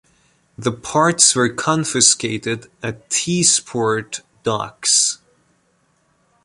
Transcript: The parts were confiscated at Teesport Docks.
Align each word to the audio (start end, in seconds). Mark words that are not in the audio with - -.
The 0.57 0.71
parts 0.71 1.35
were 1.35 1.49
confiscated 1.53 2.71
at 2.81 3.11
Teesport 3.11 4.21
Docks. 4.41 5.19